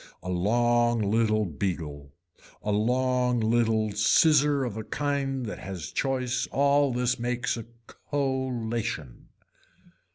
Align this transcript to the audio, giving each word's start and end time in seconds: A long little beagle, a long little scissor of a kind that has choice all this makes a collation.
A 0.23 0.29
long 0.31 0.99
little 0.99 1.45
beagle, 1.45 2.11
a 2.63 2.71
long 2.71 3.39
little 3.39 3.91
scissor 3.91 4.63
of 4.65 4.75
a 4.75 4.83
kind 4.83 5.45
that 5.45 5.59
has 5.59 5.91
choice 5.91 6.47
all 6.51 6.91
this 6.91 7.19
makes 7.19 7.55
a 7.55 7.67
collation. 8.09 9.27